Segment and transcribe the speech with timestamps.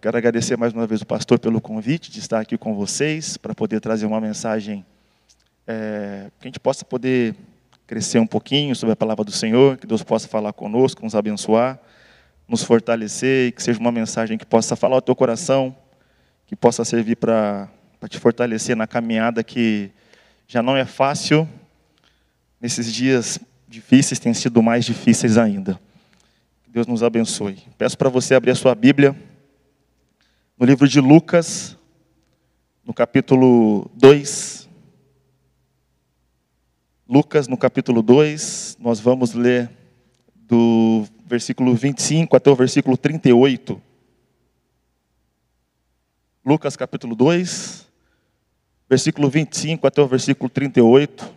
[0.00, 3.54] quero agradecer mais uma vez o pastor pelo convite de estar aqui com vocês, para
[3.54, 4.84] poder trazer uma mensagem
[5.66, 7.34] é, que a gente possa poder
[7.86, 11.78] crescer um pouquinho sobre a palavra do Senhor, que Deus possa falar conosco, nos abençoar,
[12.48, 15.76] nos fortalecer, e que seja uma mensagem que possa falar ao teu coração,
[16.46, 17.68] que possa servir para
[18.08, 19.90] te fortalecer na caminhada que
[20.48, 21.46] já não é fácil,
[22.58, 23.38] nesses dias
[23.68, 25.78] difíceis têm sido mais difíceis ainda.
[26.66, 27.58] Deus nos abençoe.
[27.76, 29.14] Peço para você abrir a sua Bíblia
[30.60, 31.74] no livro de Lucas,
[32.84, 34.68] no capítulo 2.
[37.08, 39.70] Lucas, no capítulo 2, nós vamos ler
[40.34, 43.80] do versículo 25 até o versículo 38.
[46.44, 47.88] Lucas, capítulo 2,
[48.86, 51.34] versículo 25 até o versículo 38.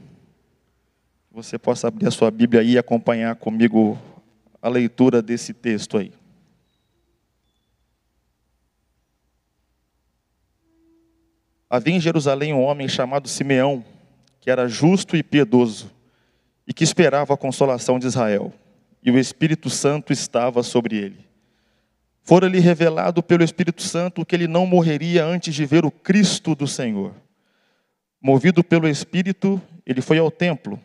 [1.32, 3.98] Você possa abrir a sua Bíblia e acompanhar comigo
[4.62, 6.12] a leitura desse texto aí.
[11.74, 13.84] Havia em Jerusalém um homem chamado Simeão,
[14.40, 15.92] que era justo e piedoso,
[16.68, 18.54] e que esperava a consolação de Israel,
[19.02, 21.26] e o Espírito Santo estava sobre ele.
[22.22, 26.68] Fora-lhe revelado pelo Espírito Santo que ele não morreria antes de ver o Cristo do
[26.68, 27.12] Senhor.
[28.22, 30.80] Movido pelo Espírito, ele foi ao templo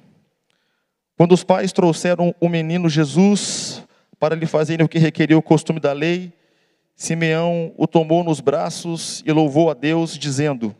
[1.18, 3.84] quando os pais trouxeram o menino Jesus
[4.18, 6.32] para lhe fazerem o que requeria o costume da lei,
[6.98, 10.74] Simeão o tomou nos braços e louvou a Deus, dizendo: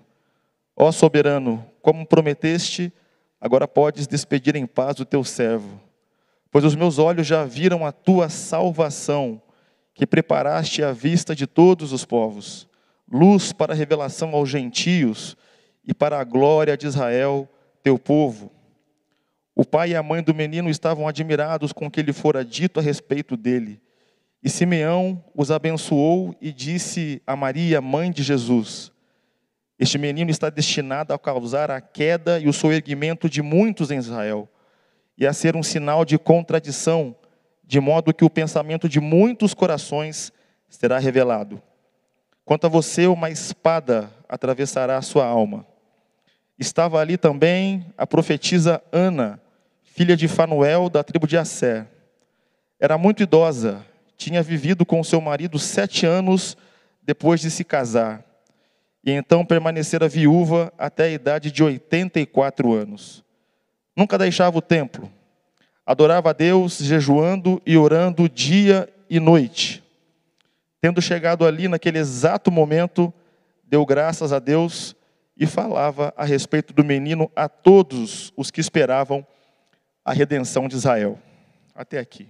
[0.77, 2.93] Ó soberano, como prometeste,
[3.41, 5.81] agora podes despedir em paz o teu servo,
[6.51, 9.41] pois os meus olhos já viram a tua salvação,
[9.95, 12.69] que preparaste à vista de todos os povos,
[13.09, 15.37] luz para a revelação aos gentios
[15.87, 17.49] e para a glória de Israel,
[17.81, 18.51] teu povo.
[19.55, 22.81] O pai e a mãe do menino estavam admirados com o que lhe fora dito
[22.81, 23.81] a respeito dele.
[24.43, 28.93] E Simeão os abençoou e disse a Maria, mãe de Jesus:
[29.79, 34.49] Este menino está destinado a causar a queda e o soerguimento de muitos em Israel,
[35.17, 37.17] e a ser um sinal de contradição,
[37.65, 40.33] de modo que o pensamento de muitos corações
[40.69, 41.61] será revelado.
[42.45, 45.67] Quanto a você, uma espada atravessará a sua alma.
[46.59, 49.41] Estava ali também a profetisa Ana,
[49.83, 51.87] filha de Fanuel, da tribo de Asser.
[52.81, 53.85] Era muito idosa,
[54.19, 56.57] tinha vivido com seu marido sete anos
[57.03, 58.23] depois de se casar,
[59.03, 63.25] e então permanecera viúva até a idade de 84 anos.
[63.97, 65.11] Nunca deixava o templo,
[65.87, 69.83] adorava a Deus, jejuando e orando dia e noite.
[70.81, 73.15] Tendo chegado ali naquele exato momento,
[73.65, 74.95] deu graças a Deus
[75.37, 79.27] e falava a respeito do menino a todos os que esperavam
[80.05, 81.19] a redenção de Israel.
[81.75, 82.29] Até aqui.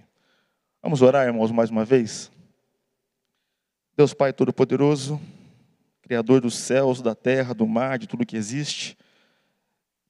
[0.81, 2.31] Vamos orar, irmãos, mais uma vez?
[3.97, 5.19] Deus Pai Todo-Poderoso,
[6.01, 8.97] Criador dos céus, da terra, do mar, de tudo que existe,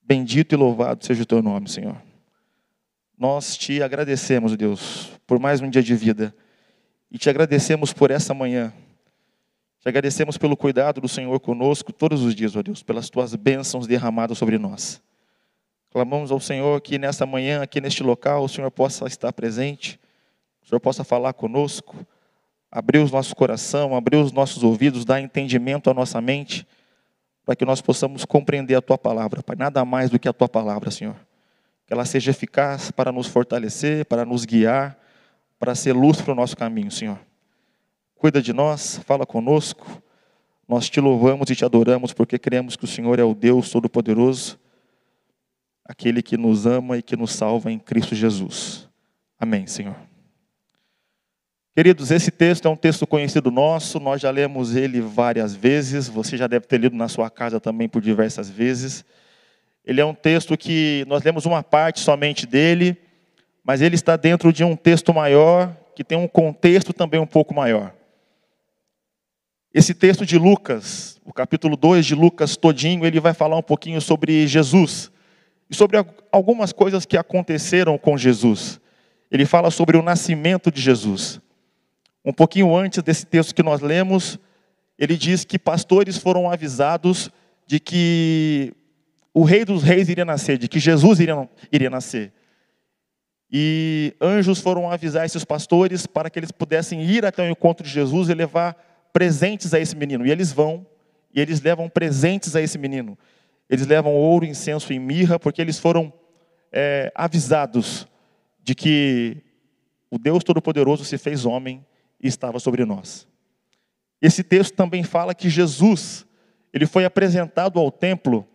[0.02, 2.00] bendito e louvado seja o Teu nome, Senhor.
[3.18, 6.36] Nós te agradecemos, Deus, por mais um dia de vida
[7.12, 8.72] e te agradecemos por essa manhã.
[9.80, 13.88] Te agradecemos pelo cuidado do Senhor conosco todos os dias, ó Deus, pelas tuas bênçãos
[13.88, 15.02] derramadas sobre nós.
[15.90, 20.00] Clamamos ao Senhor que nessa manhã, aqui neste local, o Senhor possa estar presente,
[20.70, 21.96] Senhor possa falar conosco,
[22.72, 26.66] abrir os nossos coração, abrir os nossos ouvidos, dar entendimento à nossa mente,
[27.44, 30.48] para que nós possamos compreender a Tua palavra, Pai, nada mais do que a Tua
[30.48, 31.16] palavra, Senhor.
[31.88, 34.96] Que ela seja eficaz para nos fortalecer, para nos guiar,
[35.58, 37.20] para ser luz para o nosso caminho, Senhor.
[38.14, 39.88] Cuida de nós, fala conosco,
[40.68, 44.60] nós te louvamos e te adoramos, porque cremos que o Senhor é o Deus Todo-Poderoso,
[45.84, 48.88] aquele que nos ama e que nos salva em Cristo Jesus.
[49.40, 50.09] Amém, Senhor.
[51.80, 56.36] Queridos, esse texto é um texto conhecido nosso, nós já lemos ele várias vezes, você
[56.36, 59.06] já deve ter lido na sua casa também por diversas vezes.
[59.86, 62.98] Ele é um texto que nós lemos uma parte somente dele,
[63.64, 67.54] mas ele está dentro de um texto maior, que tem um contexto também um pouco
[67.54, 67.94] maior.
[69.74, 74.02] Esse texto de Lucas, o capítulo 2 de Lucas todinho, ele vai falar um pouquinho
[74.02, 75.10] sobre Jesus
[75.70, 75.96] e sobre
[76.30, 78.82] algumas coisas que aconteceram com Jesus.
[79.32, 81.40] Ele fala sobre o nascimento de Jesus.
[82.24, 84.38] Um pouquinho antes desse texto que nós lemos,
[84.98, 87.30] ele diz que pastores foram avisados
[87.66, 88.74] de que
[89.34, 92.34] o Rei dos Reis iria nascer, de que Jesus iria, iria nascer.
[93.52, 97.92] E anjos foram avisar esses pastores para que eles pudessem ir até o encontro de
[97.92, 98.74] Jesus e levar
[99.14, 100.26] presentes a esse menino.
[100.26, 100.86] E eles vão,
[101.34, 103.18] e eles levam presentes a esse menino.
[103.70, 106.14] Eles levam ouro, incenso e mirra, porque eles foram
[106.72, 108.08] é, avisados
[108.64, 109.38] de que
[110.12, 111.86] o Deus Todo-Poderoso se fez homem
[112.28, 113.28] estava sobre nós.
[114.22, 116.26] Esse texto também fala que Jesus,
[116.74, 118.46] ele foi apresentado ao templo,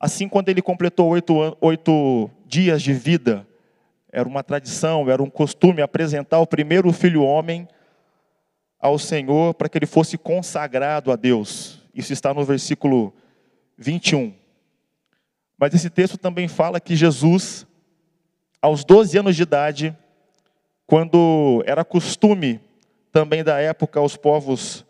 [0.00, 3.46] assim quando ele completou oito, oito dias de vida.
[4.10, 7.68] Era uma tradição, era um costume apresentar o primeiro filho homem
[8.78, 11.82] ao Senhor para que ele fosse consagrado a Deus.
[11.94, 13.12] Isso está no versículo
[13.76, 14.34] 21.
[15.58, 17.66] Mas esse texto também fala que Jesus,
[18.60, 19.96] aos 12 anos de idade,
[20.86, 22.60] quando era costume
[23.12, 24.84] também da época os povos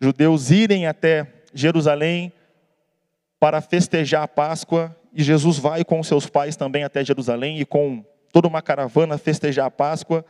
[0.00, 2.32] judeus irem até Jerusalém
[3.38, 8.04] para festejar a Páscoa, e Jesus vai com seus pais também até Jerusalém e com
[8.32, 10.24] toda uma caravana festejar a Páscoa.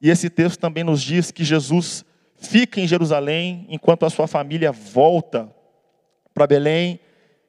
[0.00, 2.04] E esse texto também nos diz que Jesus
[2.36, 5.48] fica em Jerusalém enquanto a sua família volta
[6.34, 7.00] para Belém.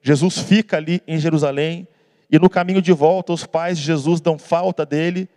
[0.01, 1.87] Jesus fica ali em Jerusalém
[2.31, 5.27] e no caminho de volta os pais de Jesus dão falta dele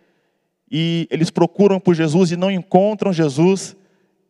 [0.69, 3.75] e eles procuram por Jesus e não encontram Jesus,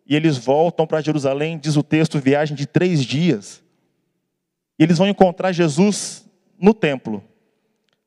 [0.06, 3.64] e eles voltam para Jerusalém, diz o texto, viagem de três dias.
[4.80, 7.24] E eles vão encontrar Jesus no templo,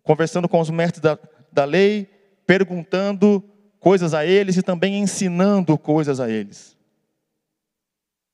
[0.02, 1.18] conversando com os mestres da,
[1.52, 2.08] da lei,
[2.46, 3.44] perguntando
[3.78, 6.76] coisas a eles e também ensinando coisas a eles.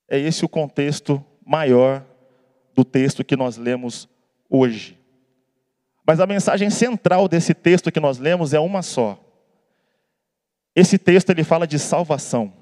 [0.08, 2.04] É esse o contexto maior
[2.74, 4.08] do texto que nós lemos
[4.48, 4.98] hoje.
[6.06, 9.25] Mas a mensagem central desse texto que nós lemos é uma só.
[10.76, 12.52] Esse texto ele fala de salvação.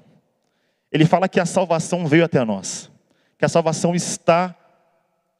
[0.89, 2.89] Ele fala que a salvação veio até nós,
[3.37, 4.55] que a salvação está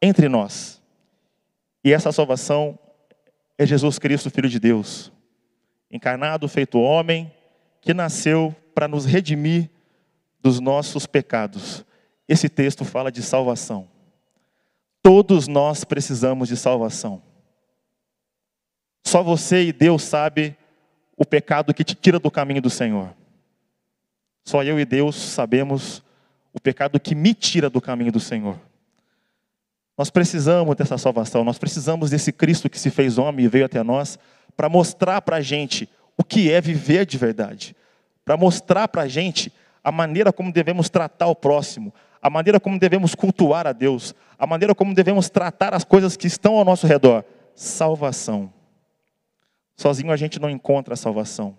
[0.01, 0.81] entre nós.
[1.81, 2.77] E essa salvação
[3.57, 5.13] é Jesus Cristo, Filho de Deus,
[5.89, 7.31] encarnado, feito homem,
[7.79, 9.69] que nasceu para nos redimir
[10.41, 11.85] dos nossos pecados.
[12.27, 13.87] Esse texto fala de salvação.
[15.01, 17.21] Todos nós precisamos de salvação.
[19.05, 20.57] Só você e Deus sabe
[21.17, 23.13] o pecado que te tira do caminho do Senhor.
[24.43, 26.03] Só eu e Deus sabemos
[26.53, 28.59] o pecado que me tira do caminho do Senhor.
[29.97, 33.81] Nós precisamos dessa salvação, nós precisamos desse Cristo que se fez homem e veio até
[33.81, 34.19] nós
[34.55, 37.75] para mostrar para a gente o que é viver de verdade,
[38.23, 39.51] para mostrar para a gente
[39.83, 44.45] a maneira como devemos tratar o próximo, a maneira como devemos cultuar a Deus, a
[44.47, 47.23] maneira como devemos tratar as coisas que estão ao nosso redor.
[47.53, 48.51] Salvação.
[49.75, 51.57] Sozinho a gente não encontra a salvação.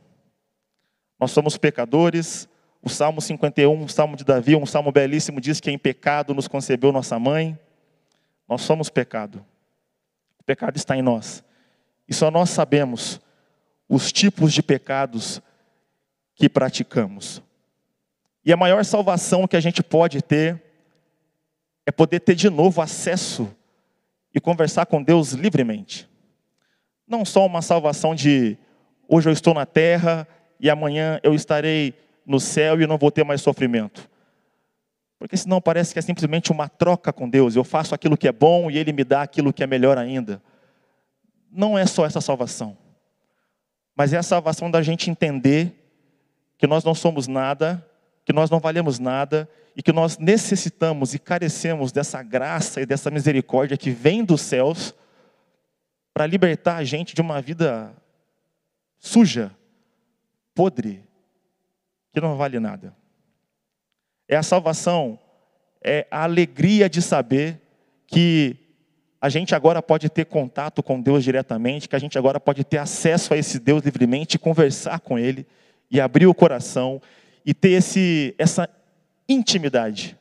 [1.18, 2.48] Nós somos pecadores.
[2.82, 6.46] O Salmo 51, o Salmo de Davi, um salmo belíssimo, diz que em pecado nos
[6.46, 7.58] concebeu nossa mãe.
[8.48, 9.44] Nós somos pecado.
[10.38, 11.42] O pecado está em nós.
[12.08, 13.20] E só nós sabemos
[13.88, 15.42] os tipos de pecados
[16.34, 17.42] que praticamos.
[18.44, 20.62] E a maior salvação que a gente pode ter
[21.84, 23.52] é poder ter de novo acesso
[24.34, 26.08] e conversar com Deus livremente.
[27.06, 28.58] Não só uma salvação de
[29.08, 30.26] hoje eu estou na terra
[30.58, 31.94] e amanhã eu estarei
[32.26, 34.08] no céu e não vou ter mais sofrimento.
[35.18, 37.54] Porque senão parece que é simplesmente uma troca com Deus.
[37.54, 40.42] Eu faço aquilo que é bom e Ele me dá aquilo que é melhor ainda.
[41.50, 42.76] Não é só essa salvação.
[43.94, 45.72] Mas é a salvação da gente entender
[46.58, 47.84] que nós não somos nada,
[48.24, 53.10] que nós não valemos nada e que nós necessitamos e carecemos dessa graça e dessa
[53.10, 54.94] misericórdia que vem dos céus
[56.16, 57.94] para libertar a gente de uma vida
[58.98, 59.54] suja,
[60.54, 61.04] podre,
[62.10, 62.96] que não vale nada.
[64.26, 65.18] É a salvação,
[65.84, 67.60] é a alegria de saber
[68.06, 68.56] que
[69.20, 72.78] a gente agora pode ter contato com Deus diretamente, que a gente agora pode ter
[72.78, 75.46] acesso a esse Deus livremente, conversar com Ele
[75.90, 76.98] e abrir o coração
[77.44, 78.66] e ter esse, essa
[79.28, 80.16] intimidade,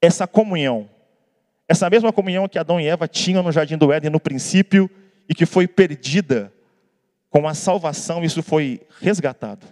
[0.00, 0.88] essa comunhão.
[1.68, 4.88] Essa mesma comunhão que Adão e Eva tinham no jardim do Éden no princípio
[5.28, 6.52] e que foi perdida
[7.28, 9.66] com a salvação, isso foi resgatado.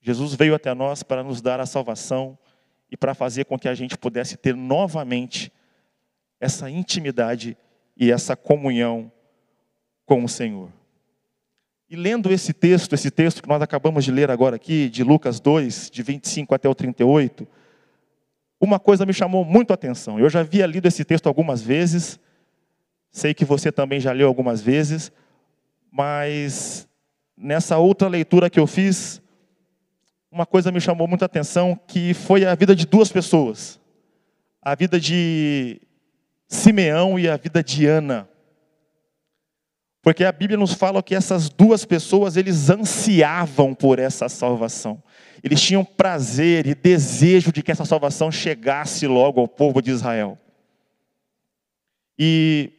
[0.00, 2.38] Jesus veio até nós para nos dar a salvação
[2.90, 5.52] e para fazer com que a gente pudesse ter novamente
[6.40, 7.56] essa intimidade
[7.96, 9.10] e essa comunhão
[10.06, 10.72] com o Senhor.
[11.90, 15.40] E lendo esse texto, esse texto que nós acabamos de ler agora aqui, de Lucas
[15.40, 17.48] 2, de 25 até o 38,
[18.60, 20.18] uma coisa me chamou muito a atenção.
[20.18, 22.18] Eu já havia lido esse texto algumas vezes,
[23.10, 25.12] sei que você também já leu algumas vezes,
[25.90, 26.88] mas
[27.36, 29.22] nessa outra leitura que eu fiz,
[30.30, 33.80] uma coisa me chamou muito a atenção, que foi a vida de duas pessoas.
[34.60, 35.80] A vida de
[36.46, 38.28] Simeão e a vida de Ana.
[40.02, 45.02] Porque a Bíblia nos fala que essas duas pessoas, eles ansiavam por essa salvação.
[45.42, 50.38] Eles tinham prazer e desejo de que essa salvação chegasse logo ao povo de Israel.
[52.18, 52.72] E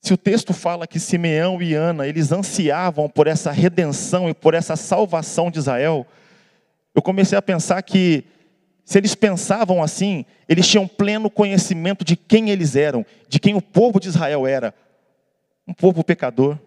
[0.00, 4.54] se o texto fala que Simeão e Ana, eles ansiavam por essa redenção e por
[4.54, 6.06] essa salvação de Israel,
[6.94, 8.24] eu comecei a pensar que,
[8.88, 13.60] se eles pensavam assim, eles tinham pleno conhecimento de quem eles eram, de quem o
[13.60, 14.74] povo de Israel era.
[15.66, 16.58] Um povo pecador.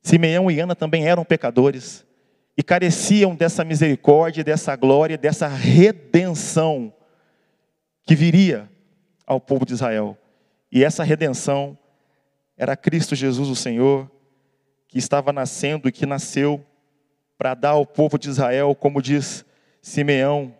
[0.00, 2.06] Simeão e Ana também eram pecadores
[2.56, 6.94] e careciam dessa misericórdia, dessa glória, dessa redenção
[8.04, 8.70] que viria
[9.26, 10.16] ao povo de Israel.
[10.70, 11.76] E essa redenção
[12.56, 14.08] era Cristo Jesus, o Senhor,
[14.86, 16.64] que estava nascendo e que nasceu
[17.36, 19.44] para dar ao povo de Israel, como diz
[19.82, 20.54] Simeão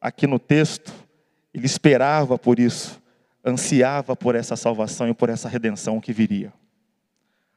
[0.00, 0.92] aqui no texto,
[1.52, 3.00] ele esperava por isso,
[3.44, 6.52] ansiava por essa salvação e por essa redenção que viria.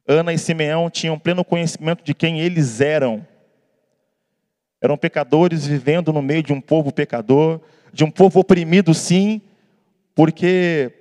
[0.08, 3.26] Ana e Simeão tinham pleno conhecimento de quem eles eram.
[4.82, 7.62] Eram pecadores vivendo no meio de um povo pecador,
[7.94, 9.42] de um povo oprimido, sim,
[10.14, 10.92] porque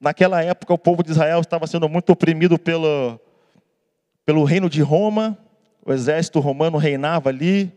[0.00, 3.20] naquela época o povo de Israel estava sendo muito oprimido pelo,
[4.26, 5.38] pelo reino de Roma,
[5.86, 7.72] o exército romano reinava ali,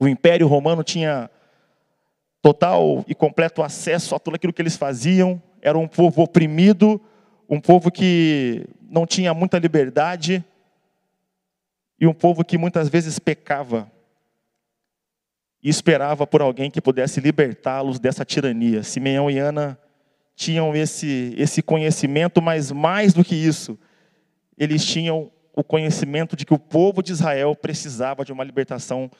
[0.00, 1.28] o império romano tinha
[2.40, 7.00] total e completo acesso a tudo aquilo que eles faziam, era um povo oprimido,
[7.48, 10.44] um povo que não tinha muita liberdade
[12.00, 13.90] e um povo que muitas vezes pecava
[15.62, 18.82] e esperava por alguém que pudesse libertá-los dessa tirania.
[18.82, 19.78] Simeão e Ana
[20.36, 23.76] tinham esse, esse conhecimento, mas mais do que isso,
[24.56, 29.10] eles tinham o conhecimento de que o povo de Israel precisava de uma libertação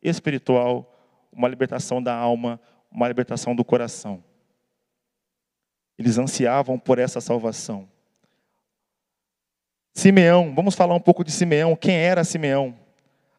[0.00, 0.99] espiritual,
[1.32, 2.60] uma libertação da alma,
[2.90, 4.22] uma libertação do coração.
[5.98, 7.88] Eles ansiavam por essa salvação.
[9.92, 11.76] Simeão, vamos falar um pouco de Simeão.
[11.76, 12.74] Quem era Simeão?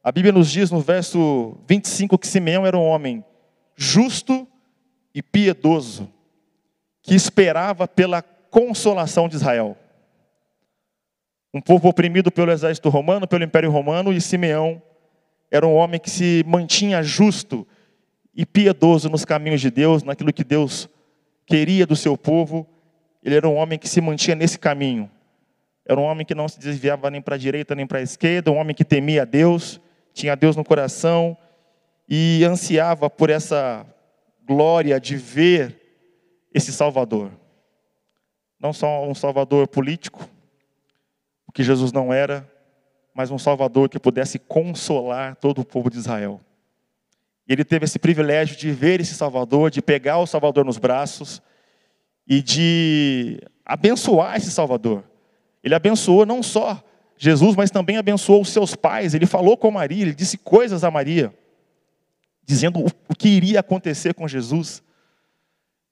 [0.04, 3.24] A Bíblia nos diz no verso 25 que Simeão era um homem
[3.76, 4.48] justo
[5.14, 6.12] e piedoso,
[7.02, 9.78] que esperava pela consolação de Israel.
[11.54, 14.82] Um povo oprimido pelo exército romano, pelo império romano, e Simeão
[15.50, 17.68] era um homem que se mantinha justo
[18.34, 20.90] e piedoso nos caminhos de Deus, naquilo que Deus
[21.46, 22.68] queria do seu povo.
[23.24, 25.10] Ele era um homem que se mantinha nesse caminho.
[25.86, 28.52] Era um homem que não se desviava nem para a direita nem para a esquerda,
[28.52, 29.80] um homem que temia a Deus
[30.14, 31.38] tinha Deus no coração
[32.08, 33.86] e ansiava por essa
[34.46, 35.80] glória de ver
[36.54, 37.32] esse Salvador.
[38.60, 40.30] Não só um Salvador político,
[41.48, 42.50] o que Jesus não era,
[43.14, 46.40] mas um Salvador que pudesse consolar todo o povo de Israel.
[47.52, 51.42] E ele teve esse privilégio de ver esse Salvador, de pegar o Salvador nos braços
[52.26, 55.04] e de abençoar esse Salvador.
[55.62, 56.82] Ele abençoou não só
[57.18, 59.14] Jesus, mas também abençoou os seus pais.
[59.14, 61.36] Ele falou com Maria, ele disse coisas a Maria,
[62.46, 64.82] dizendo o que iria acontecer com Jesus.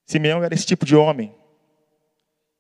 [0.05, 1.35] Simeão era esse tipo de homem,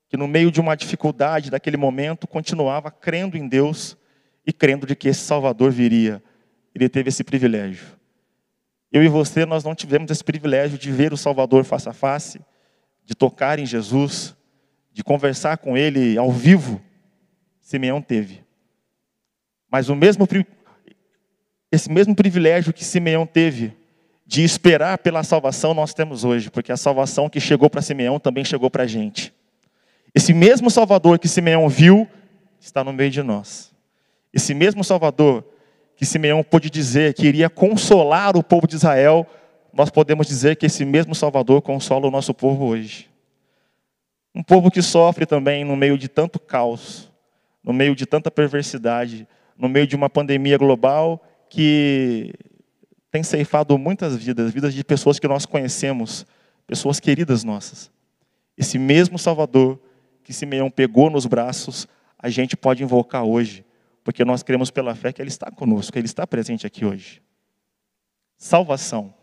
[0.09, 3.95] que no meio de uma dificuldade daquele momento, continuava crendo em Deus
[4.45, 6.21] e crendo de que esse Salvador viria.
[6.75, 7.97] Ele teve esse privilégio.
[8.91, 12.39] Eu e você, nós não tivemos esse privilégio de ver o Salvador face a face,
[13.05, 14.35] de tocar em Jesus,
[14.91, 16.81] de conversar com Ele ao vivo.
[17.61, 18.43] Simeão teve.
[19.71, 20.27] Mas o mesmo,
[21.71, 23.77] esse mesmo privilégio que Simeão teve
[24.25, 28.45] de esperar pela salvação, nós temos hoje, porque a salvação que chegou para Simeão também
[28.45, 29.33] chegou para a gente.
[30.13, 32.07] Esse mesmo Salvador que Simeão viu,
[32.59, 33.71] está no meio de nós.
[34.33, 35.43] Esse mesmo Salvador
[35.99, 39.27] que Simeão pôde dizer que iria consolar o povo de Israel,
[39.73, 43.09] nós podemos dizer que esse mesmo Salvador consola o nosso povo hoje.
[44.33, 47.11] Um povo que sofre também no meio de tanto caos,
[47.61, 49.27] no meio de tanta perversidade,
[49.57, 52.33] no meio de uma pandemia global que
[53.11, 56.25] tem ceifado muitas vidas, vidas de pessoas que nós conhecemos,
[56.65, 57.91] pessoas queridas nossas.
[58.57, 59.77] Esse mesmo Salvador
[60.23, 63.65] que Simeão pegou nos braços, a gente pode invocar hoje,
[64.03, 67.21] porque nós cremos pela fé que Ele está conosco, Ele está presente aqui hoje.
[68.37, 69.13] Salvação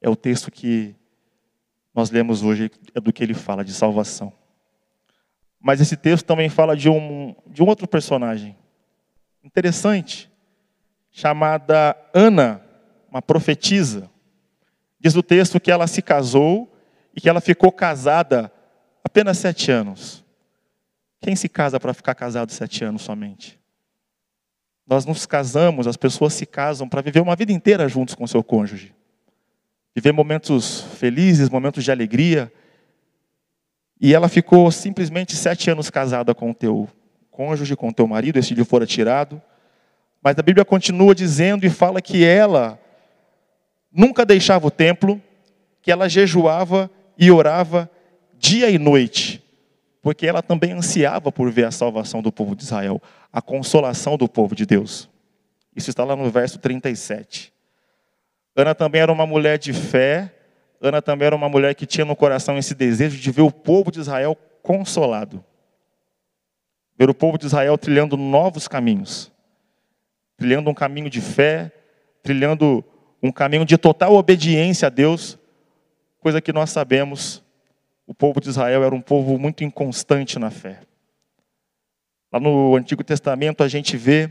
[0.00, 0.96] é o texto que
[1.94, 4.32] nós lemos hoje, é do que ele fala de salvação.
[5.60, 8.56] Mas esse texto também fala de um, de um outro personagem,
[9.44, 10.30] interessante,
[11.10, 12.62] chamada Ana,
[13.08, 14.10] uma profetisa.
[14.98, 16.74] Diz o texto que ela se casou
[17.14, 18.50] e que ela ficou casada
[19.04, 20.24] apenas sete anos.
[21.20, 23.61] Quem se casa para ficar casado sete anos somente?
[24.86, 28.42] Nós nos casamos, as pessoas se casam para viver uma vida inteira juntos com seu
[28.42, 28.94] cônjuge.
[29.94, 32.52] Viver momentos felizes, momentos de alegria.
[34.00, 36.88] E ela ficou simplesmente sete anos casada com o teu
[37.30, 39.40] cônjuge, com teu marido, esse filho fora tirado.
[40.22, 42.78] Mas a Bíblia continua dizendo e fala que ela
[43.92, 45.20] nunca deixava o templo,
[45.80, 47.90] que ela jejuava e orava
[48.38, 49.41] dia e noite,
[50.02, 53.00] porque ela também ansiava por ver a salvação do povo de Israel,
[53.32, 55.08] a consolação do povo de Deus.
[55.74, 57.52] Isso está lá no verso 37.
[58.54, 60.34] Ana também era uma mulher de fé,
[60.80, 63.92] Ana também era uma mulher que tinha no coração esse desejo de ver o povo
[63.92, 65.42] de Israel consolado.
[66.98, 69.30] Ver o povo de Israel trilhando novos caminhos.
[70.36, 71.70] Trilhando um caminho de fé,
[72.22, 72.84] trilhando
[73.22, 75.38] um caminho de total obediência a Deus,
[76.18, 77.42] coisa que nós sabemos,
[78.06, 80.80] o povo de Israel era um povo muito inconstante na fé.
[82.32, 84.30] Lá no Antigo Testamento a gente vê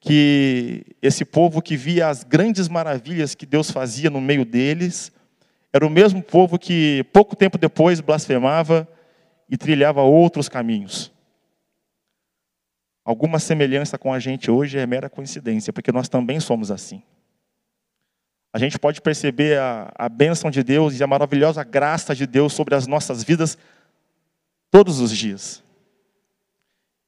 [0.00, 5.12] que esse povo que via as grandes maravilhas que Deus fazia no meio deles,
[5.72, 8.88] era o mesmo povo que pouco tempo depois blasfemava
[9.48, 11.12] e trilhava outros caminhos.
[13.04, 17.02] Alguma semelhança com a gente hoje é mera coincidência, porque nós também somos assim.
[18.56, 22.54] A gente pode perceber a, a bênção de Deus e a maravilhosa graça de Deus
[22.54, 23.58] sobre as nossas vidas
[24.70, 25.62] todos os dias.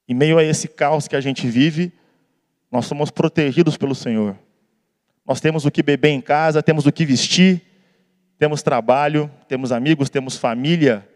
[0.07, 1.91] Em meio a esse caos que a gente vive,
[2.71, 4.39] nós somos protegidos pelo Senhor.
[5.27, 7.63] Nós temos o que beber em casa, temos o que vestir,
[8.39, 11.09] temos trabalho, temos amigos, temos família,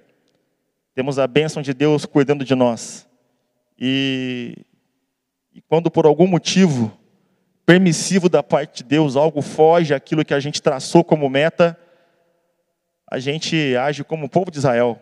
[0.95, 3.07] temos a bênção de Deus cuidando de nós.
[3.79, 4.65] E,
[5.53, 6.91] e quando por algum motivo
[7.64, 11.78] permissivo da parte de Deus algo foge aquilo que a gente traçou como meta,
[13.11, 15.00] a gente age como o povo de Israel,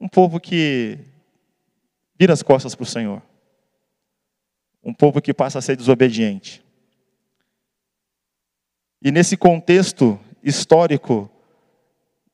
[0.00, 0.98] um povo que
[2.18, 3.22] vira as costas para o Senhor
[4.86, 6.64] um povo que passa a ser desobediente.
[9.02, 11.28] E nesse contexto histórico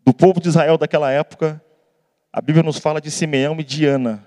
[0.04, 1.64] do povo de Israel daquela época,
[2.30, 4.22] a Bíblia nos fala de Simeão e de Ana,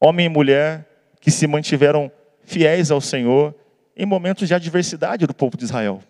[0.00, 0.86] homem e mulher
[1.20, 2.12] que se mantiveram
[2.44, 3.52] fiéis ao Senhor
[3.98, 6.00] em momentos de adversidade do povo de Israel.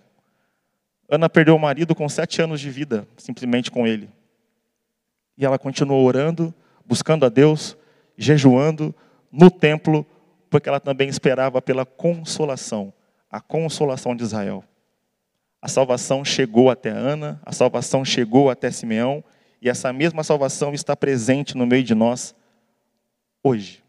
[1.08, 4.10] Ana perdeu o marido com sete anos de vida, simplesmente com ele.
[5.38, 6.52] E ela continuou orando,
[6.84, 7.78] buscando a Deus,
[8.14, 8.94] jejuando
[9.32, 10.06] no templo,
[10.50, 12.92] porque ela também esperava pela consolação,
[13.30, 14.62] a consolação de Israel.
[15.62, 19.24] A salvação chegou até Ana, a salvação chegou até Simeão,
[19.62, 22.34] e essa mesma salvação está presente no meio de nós
[23.42, 23.82] hoje.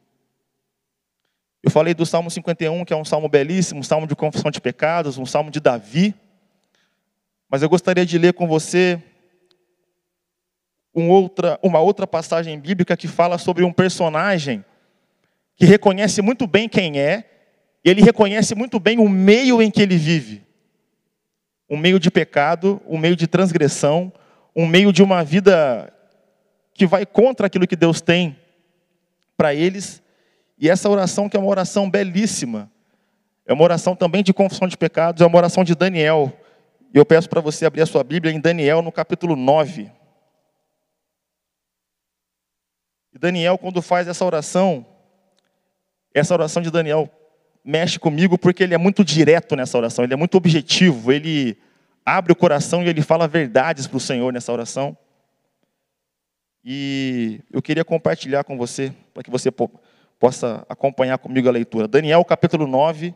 [1.69, 4.59] Eu falei do Salmo 51, que é um salmo belíssimo, um salmo de confissão de
[4.59, 6.15] pecados, um salmo de Davi.
[7.47, 8.99] Mas eu gostaria de ler com você
[10.95, 14.65] outra, uma outra passagem bíblica que fala sobre um personagem
[15.55, 17.29] que reconhece muito bem quem é,
[17.85, 20.41] e ele reconhece muito bem o meio em que ele vive.
[21.69, 24.11] Um meio de pecado, um meio de transgressão,
[24.55, 25.93] um meio de uma vida
[26.73, 28.35] que vai contra aquilo que Deus tem
[29.37, 30.01] para eles.
[30.59, 32.69] E essa oração que é uma oração belíssima,
[33.45, 36.31] é uma oração também de confissão de pecados, é uma oração de Daniel.
[36.93, 39.89] E eu peço para você abrir a sua Bíblia em Daniel, no capítulo 9.
[43.13, 44.85] E Daniel, quando faz essa oração,
[46.13, 47.09] essa oração de Daniel
[47.63, 51.57] mexe comigo porque ele é muito direto nessa oração, ele é muito objetivo, ele
[52.05, 54.97] abre o coração e ele fala verdades para o Senhor nessa oração.
[56.63, 59.49] E eu queria compartilhar com você, para que você
[60.19, 61.87] possa acompanhar comigo a leitura.
[61.87, 63.15] Daniel capítulo 9,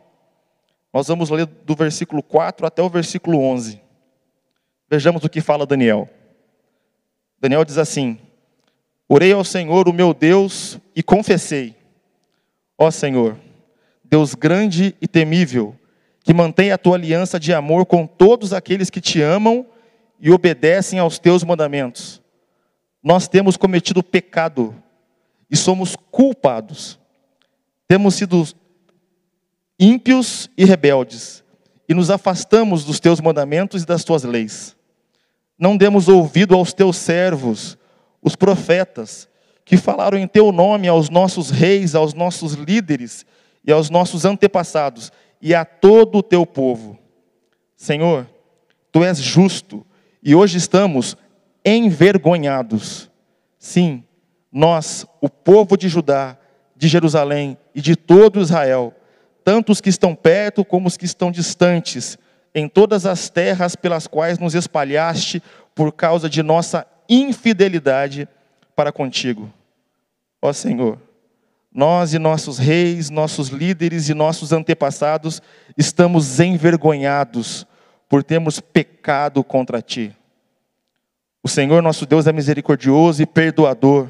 [0.92, 3.80] nós vamos ler do versículo 4 até o versículo 11.
[4.88, 6.08] Vejamos o que fala Daniel.
[7.40, 8.18] Daniel diz assim:
[9.08, 11.76] Orei ao Senhor, o meu Deus, e confessei
[12.76, 13.38] Ó Senhor,
[14.02, 15.76] Deus grande e temível,
[16.22, 19.66] que mantém a tua aliança de amor com todos aqueles que te amam
[20.18, 22.20] e obedecem aos teus mandamentos.
[23.02, 24.74] Nós temos cometido pecado
[25.50, 26.98] e somos culpados.
[27.86, 28.46] Temos sido
[29.78, 31.44] ímpios e rebeldes
[31.88, 34.76] e nos afastamos dos teus mandamentos e das tuas leis.
[35.58, 37.78] Não demos ouvido aos teus servos,
[38.22, 39.28] os profetas,
[39.64, 43.24] que falaram em teu nome aos nossos reis, aos nossos líderes
[43.64, 46.98] e aos nossos antepassados e a todo o teu povo.
[47.76, 48.26] Senhor,
[48.90, 49.86] tu és justo
[50.22, 51.16] e hoje estamos
[51.64, 53.10] envergonhados.
[53.58, 54.04] Sim,
[54.54, 56.38] nós, o povo de Judá,
[56.76, 58.94] de Jerusalém e de todo Israel,
[59.42, 62.16] tanto os que estão perto como os que estão distantes,
[62.54, 65.42] em todas as terras pelas quais nos espalhaste
[65.74, 68.28] por causa de nossa infidelidade
[68.76, 69.52] para contigo.
[70.40, 71.00] Ó Senhor,
[71.72, 75.42] nós e nossos reis, nossos líderes e nossos antepassados
[75.76, 77.66] estamos envergonhados
[78.08, 80.14] por termos pecado contra ti.
[81.42, 84.08] O Senhor nosso Deus é misericordioso e perdoador,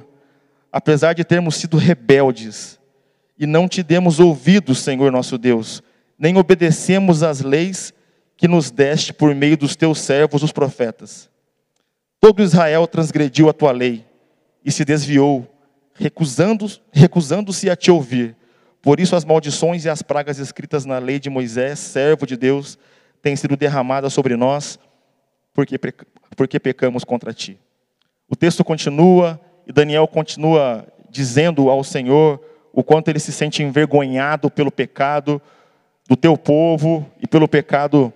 [0.75, 2.81] apesar de termos sido rebeldes
[3.39, 5.81] e não te demos ouvidos, Senhor nosso Deus,
[6.19, 7.95] nem obedecemos às leis
[8.37, 11.31] que nos deste por meio dos teus servos, os profetas.
[12.19, 14.05] Todo Israel transgrediu a tua lei
[14.65, 15.49] e se desviou,
[15.95, 18.35] recusando-se recusando a te ouvir.
[18.83, 22.77] Por isso as maldições e as pragas escritas na lei de Moisés, servo de Deus,
[23.23, 24.81] tem sido derramada sobre nós
[25.53, 25.79] porque,
[26.37, 27.61] porque pecamos contra ti.
[28.29, 32.40] O texto continua e Daniel continua dizendo ao Senhor
[32.72, 35.40] o quanto ele se sente envergonhado pelo pecado
[36.09, 38.12] do teu povo e pelo pecado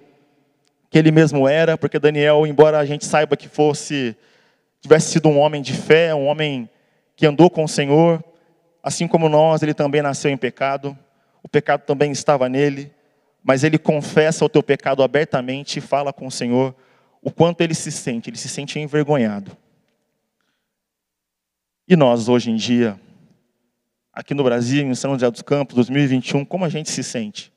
[0.91, 4.17] que ele mesmo era, porque Daniel, embora a gente saiba que fosse
[4.81, 6.69] tivesse sido um homem de fé, um homem
[7.17, 8.23] que andou com o Senhor,
[8.83, 10.97] assim como nós, ele também nasceu em pecado.
[11.43, 12.91] O pecado também estava nele,
[13.43, 16.75] mas ele confessa o teu pecado abertamente e fala com o Senhor
[17.23, 19.57] o quanto ele se sente, ele se sente envergonhado.
[21.91, 23.01] E nós, hoje em dia,
[24.13, 27.51] aqui no Brasil, em São José dos Campos, 2021, como a gente se sente?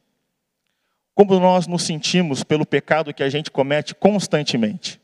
[1.14, 5.02] Como nós nos sentimos pelo pecado que a gente comete constantemente?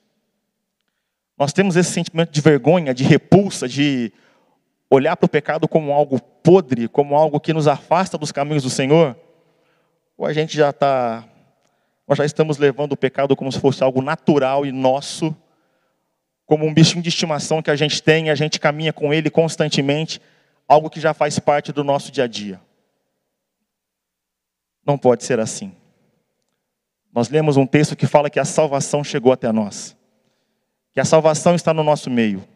[1.38, 4.14] Nós temos esse sentimento de vergonha, de repulsa, de
[4.90, 8.70] olhar para o pecado como algo podre, como algo que nos afasta dos caminhos do
[8.70, 9.14] Senhor?
[10.18, 11.28] Ou a gente já está,
[12.08, 15.36] nós já estamos levando o pecado como se fosse algo natural e nosso,
[16.48, 20.22] como um bichinho de estimação que a gente tem, a gente caminha com ele constantemente,
[20.66, 22.60] algo que já faz parte do nosso dia a dia.
[24.86, 25.74] Não pode ser assim.
[27.14, 29.96] Nós lemos um texto que fala que a salvação chegou até nós,
[30.94, 32.48] que a salvação está no nosso meio.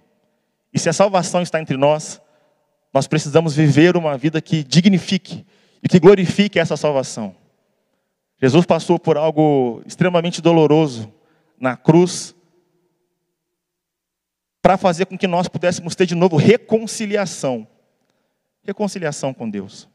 [0.73, 2.21] E se a salvação está entre nós,
[2.93, 5.45] nós precisamos viver uma vida que dignifique
[5.83, 7.35] e que glorifique essa salvação.
[8.41, 11.11] Jesus passou por algo extremamente doloroso
[11.59, 12.33] na cruz,
[14.61, 17.67] para fazer com que nós pudéssemos ter de novo reconciliação.
[18.63, 19.89] Reconciliação com Deus.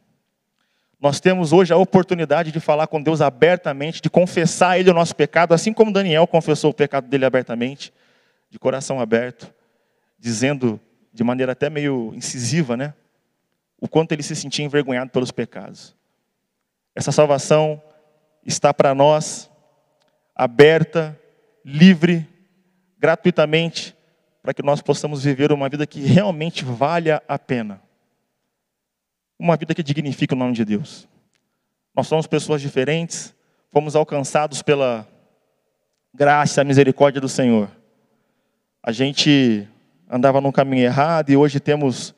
[1.00, 4.94] Nós temos hoje a oportunidade de falar com Deus abertamente, de confessar a Ele o
[4.94, 7.92] nosso pecado, assim como Daniel confessou o pecado dele abertamente,
[8.50, 9.52] de coração aberto,
[10.18, 10.80] dizendo
[11.12, 12.94] de maneira até meio incisiva, né?
[13.80, 15.94] O quanto ele se sentia envergonhado pelos pecados.
[16.94, 17.80] Essa salvação
[18.44, 19.50] está para nós
[20.34, 21.18] aberta,
[21.64, 22.26] livre,
[22.98, 23.95] gratuitamente,
[24.46, 27.82] para que nós possamos viver uma vida que realmente valha a pena.
[29.36, 31.08] Uma vida que dignifique o nome de Deus.
[31.92, 33.34] Nós somos pessoas diferentes,
[33.72, 35.04] fomos alcançados pela
[36.14, 37.68] graça e misericórdia do Senhor.
[38.80, 39.68] A gente
[40.08, 42.14] andava no caminho errado e hoje temos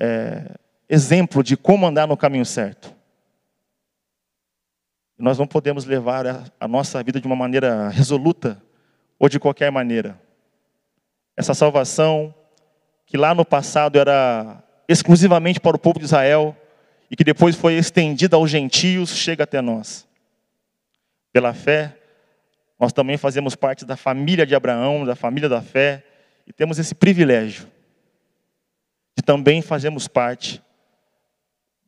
[0.00, 0.50] é,
[0.88, 2.90] exemplo de como andar no caminho certo.
[5.18, 8.62] Nós não podemos levar a, a nossa vida de uma maneira resoluta
[9.18, 10.23] ou de qualquer maneira.
[11.36, 12.34] Essa salvação,
[13.06, 16.56] que lá no passado era exclusivamente para o povo de Israel,
[17.10, 20.06] e que depois foi estendida aos gentios, chega até nós.
[21.32, 21.96] Pela fé,
[22.78, 26.04] nós também fazemos parte da família de Abraão, da família da fé,
[26.46, 27.68] e temos esse privilégio
[29.16, 30.62] de também fazermos parte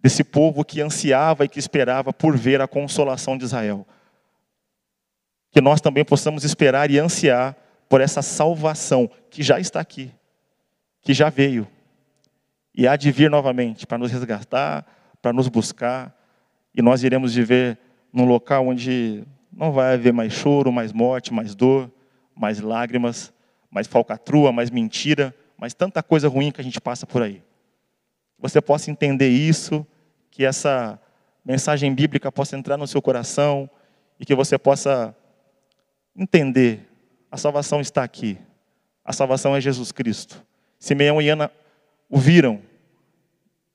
[0.01, 3.87] desse povo que ansiava e que esperava por ver a consolação de Israel.
[5.51, 7.57] Que nós também possamos esperar e ansiar
[7.89, 10.13] por essa salvação que já está aqui,
[11.03, 11.67] que já veio
[12.77, 14.85] e há de vir novamente para nos resgatar,
[15.23, 16.15] para nos buscar,
[16.75, 17.79] e nós iremos viver
[18.13, 21.91] num local onde não vai haver mais choro, mais morte, mais dor,
[22.35, 23.33] mais lágrimas,
[23.71, 27.43] mais falcatrua, mais mentira, mais tanta coisa ruim que a gente passa por aí.
[28.39, 29.87] Você possa entender isso,
[30.31, 31.01] que essa
[31.43, 33.71] mensagem bíblica possa entrar no seu coração
[34.21, 35.17] e que você possa
[36.15, 36.87] entender
[37.37, 38.39] a salvação está aqui.
[39.05, 40.43] A salvação é Jesus Cristo.
[40.79, 41.51] Simeão e Ana
[42.09, 42.63] o viram.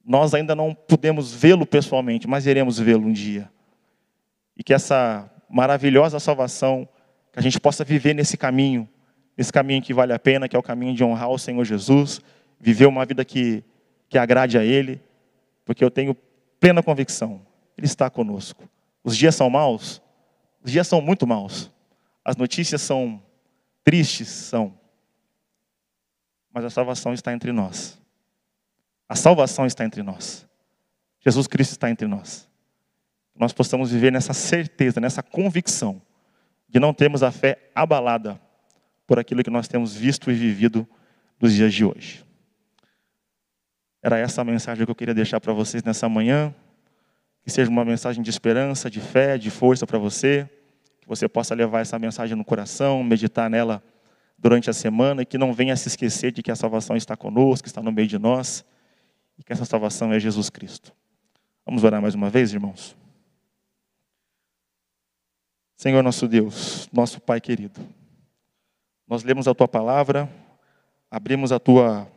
[0.04, 3.47] Nós ainda não podemos vê-lo pessoalmente, mas iremos vê-lo um dia.
[4.58, 6.89] E que essa maravilhosa salvação,
[7.32, 8.89] que a gente possa viver nesse caminho,
[9.38, 12.19] nesse caminho que vale a pena, que é o caminho de honrar o Senhor Jesus,
[12.60, 13.63] viver uma vida que,
[14.10, 15.00] que agrade a Ele,
[15.63, 16.15] porque eu tenho
[16.60, 17.41] plena convicção,
[17.78, 18.67] Ele está conosco.
[19.04, 20.02] Os dias são maus,
[20.63, 21.71] os dias são muito maus,
[22.26, 23.21] as notícias são
[23.84, 24.78] tristes são.
[26.54, 28.00] Mas a salvação está entre nós.
[29.08, 30.48] A salvação está entre nós.
[31.20, 32.50] Jesus Cristo está entre nós.
[33.36, 36.02] Nós possamos viver nessa certeza, nessa convicção
[36.67, 38.39] de não termos a fé abalada
[39.06, 40.88] por aquilo que nós temos visto e vivido
[41.39, 42.26] nos dias de hoje.
[44.02, 46.54] Era essa a mensagem que eu queria deixar para vocês nessa manhã.
[47.44, 50.50] Que seja uma mensagem de esperança, de fé, de força para você
[51.12, 53.84] você possa levar essa mensagem no coração, meditar nela
[54.38, 57.67] durante a semana e que não venha se esquecer de que a salvação está conosco,
[57.67, 58.63] está no meio de nós
[59.38, 60.93] e que essa salvação é Jesus Cristo.
[61.65, 62.95] Vamos orar mais uma vez, irmãos?
[65.76, 67.82] Senhor nosso Deus, nosso Pai querido,
[69.06, 70.30] nós lemos a Tua palavra,
[71.10, 72.10] abrimos a Tua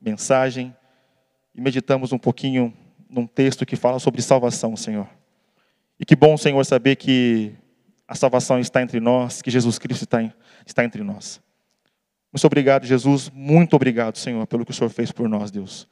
[0.00, 0.74] mensagem
[1.54, 2.72] e meditamos um pouquinho
[3.06, 5.06] num texto que fala sobre salvação, Senhor.
[5.98, 7.54] E que bom, Senhor, saber que
[8.10, 10.32] a salvação está entre nós, que Jesus Cristo está, em,
[10.66, 11.40] está entre nós.
[12.32, 13.30] Muito obrigado, Jesus.
[13.32, 15.86] Muito obrigado, Senhor, pelo que o Senhor fez por nós, Deus.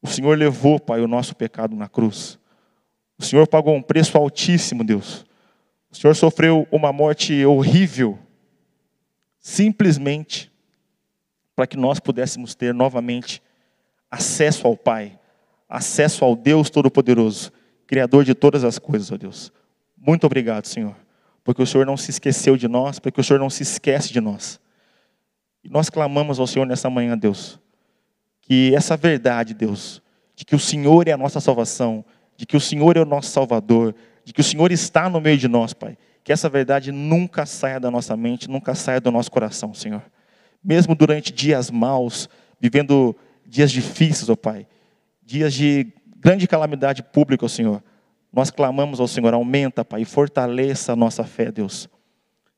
[0.00, 2.38] O Senhor levou, Pai, o nosso pecado na cruz.
[3.18, 5.26] O Senhor pagou um preço altíssimo, Deus.
[5.90, 8.18] O Senhor sofreu uma morte horrível,
[9.38, 10.50] simplesmente
[11.54, 13.42] para que nós pudéssemos ter novamente
[14.10, 15.18] acesso ao Pai,
[15.68, 17.52] acesso ao Deus Todo-Poderoso,
[17.86, 19.52] Criador de todas as coisas, ó Deus.
[19.98, 20.96] Muito obrigado, Senhor,
[21.44, 24.20] porque o Senhor não se esqueceu de nós, porque o Senhor não se esquece de
[24.20, 24.60] nós.
[25.64, 27.58] E nós clamamos ao Senhor nessa manhã, Deus,
[28.40, 30.02] que essa verdade, Deus,
[30.34, 32.04] de que o Senhor é a nossa salvação,
[32.36, 35.38] de que o Senhor é o nosso Salvador, de que o Senhor está no meio
[35.38, 39.30] de nós, Pai, que essa verdade nunca saia da nossa mente, nunca saia do nosso
[39.30, 40.02] coração, Senhor.
[40.62, 42.28] Mesmo durante dias maus,
[42.60, 44.66] vivendo dias difíceis, ó Pai,
[45.22, 47.82] dias de grande calamidade pública, ó Senhor,
[48.32, 51.88] nós clamamos ao Senhor, aumenta, Pai, e fortaleça a nossa fé, Deus.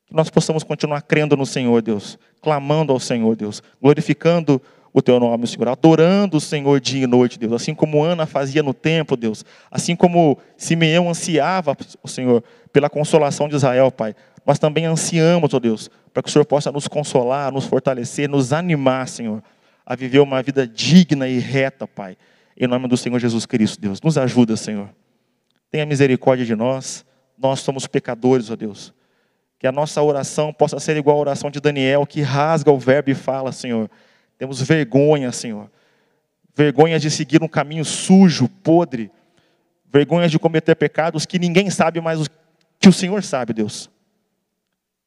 [0.07, 5.19] Que nós possamos continuar crendo no Senhor, Deus, clamando ao Senhor, Deus, glorificando o teu
[5.19, 9.17] nome, Senhor, adorando o Senhor dia e noite, Deus, assim como Ana fazia no templo,
[9.17, 14.15] Deus, assim como Simeão ansiava, o Senhor, pela consolação de Israel, Pai.
[14.47, 18.53] Nós também ansiamos, ó Deus, para que o Senhor possa nos consolar, nos fortalecer, nos
[18.53, 19.43] animar, Senhor,
[19.85, 22.17] a viver uma vida digna e reta, Pai.
[22.57, 24.89] Em nome do Senhor Jesus Cristo, Deus, nos ajuda, Senhor.
[25.75, 27.05] Tenha misericórdia de nós.
[27.37, 28.95] Nós somos pecadores, ó Deus.
[29.59, 33.11] Que a nossa oração possa ser igual à oração de Daniel, que rasga o verbo
[33.11, 33.91] e fala, Senhor.
[34.39, 35.69] Temos vergonha, Senhor.
[36.55, 39.11] Vergonha de seguir um caminho sujo, podre.
[39.93, 42.27] Vergonha de cometer pecados que ninguém sabe mais o
[42.79, 43.91] que o Senhor sabe, Deus.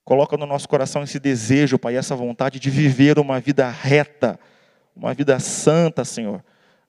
[0.03, 4.37] Coloca no nosso coração esse desejo, Pai, essa vontade de viver uma vida reta,
[4.93, 6.43] uma vida santa, Senhor,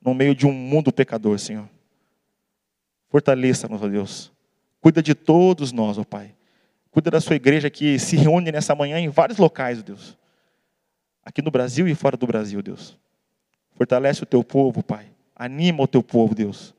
[0.04, 1.68] no meio de um mundo pecador, Senhor.
[3.08, 4.32] Fortaleça-nos, ó Deus.
[4.80, 6.34] Cuida de todos nós, ó Pai.
[6.90, 10.16] Cuida da sua igreja que se reúne nessa manhã em vários locais, ó Deus.
[11.24, 12.98] Aqui no Brasil e fora do Brasil, Deus.
[13.76, 15.06] Fortalece o teu povo, Pai.
[15.34, 16.74] Anima o teu povo, Deus.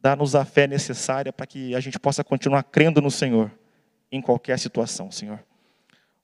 [0.00, 3.50] Dá-nos a fé necessária para que a gente possa continuar crendo no Senhor
[4.10, 5.38] em qualquer situação, Senhor.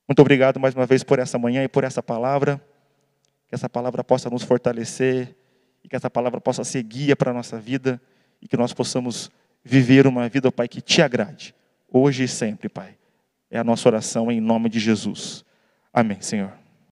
[0.08, 2.60] Muito obrigado mais uma vez por essa manhã e por essa palavra.
[3.48, 5.36] Que essa palavra possa nos fortalecer
[5.82, 8.00] e que essa palavra possa ser guia para a nossa vida
[8.44, 9.30] e que nós possamos
[9.64, 11.54] viver uma vida, Pai, que te agrade,
[11.90, 12.94] hoje e sempre, Pai.
[13.50, 15.44] É a nossa oração em nome de Jesus.
[15.92, 16.63] Amém, Senhor.